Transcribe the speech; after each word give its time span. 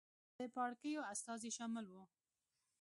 د 0.37 0.39
پاړکیو 0.55 1.07
استازي 1.13 1.49
شامل 1.57 1.85
وو. 1.89 2.03